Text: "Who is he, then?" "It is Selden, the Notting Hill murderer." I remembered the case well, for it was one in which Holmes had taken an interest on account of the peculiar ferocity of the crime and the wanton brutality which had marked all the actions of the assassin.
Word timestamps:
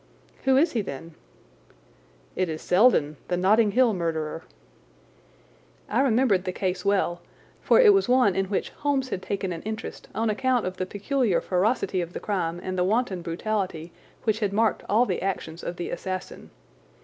"Who 0.45 0.57
is 0.57 0.71
he, 0.71 0.81
then?" 0.81 1.13
"It 2.35 2.49
is 2.49 2.63
Selden, 2.63 3.17
the 3.27 3.37
Notting 3.37 3.73
Hill 3.73 3.93
murderer." 3.93 4.41
I 5.87 6.01
remembered 6.01 6.43
the 6.45 6.51
case 6.51 6.83
well, 6.83 7.21
for 7.61 7.79
it 7.79 7.93
was 7.93 8.09
one 8.09 8.35
in 8.35 8.45
which 8.47 8.71
Holmes 8.71 9.09
had 9.09 9.21
taken 9.21 9.53
an 9.53 9.61
interest 9.61 10.07
on 10.15 10.31
account 10.31 10.65
of 10.65 10.77
the 10.77 10.87
peculiar 10.87 11.39
ferocity 11.39 12.01
of 12.01 12.13
the 12.13 12.19
crime 12.19 12.59
and 12.63 12.79
the 12.79 12.83
wanton 12.83 13.21
brutality 13.21 13.91
which 14.23 14.39
had 14.39 14.53
marked 14.53 14.81
all 14.89 15.05
the 15.05 15.21
actions 15.21 15.63
of 15.63 15.75
the 15.75 15.91
assassin. 15.91 16.49